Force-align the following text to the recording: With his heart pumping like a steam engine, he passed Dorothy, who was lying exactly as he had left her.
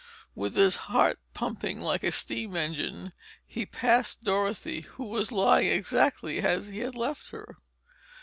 With 0.33 0.55
his 0.55 0.77
heart 0.89 1.19
pumping 1.35 1.79
like 1.79 2.03
a 2.03 2.11
steam 2.11 2.55
engine, 2.55 3.11
he 3.45 3.67
passed 3.67 4.23
Dorothy, 4.23 4.79
who 4.81 5.03
was 5.05 5.31
lying 5.31 5.67
exactly 5.67 6.39
as 6.39 6.69
he 6.69 6.79
had 6.79 6.95
left 6.95 7.29
her. 7.29 7.57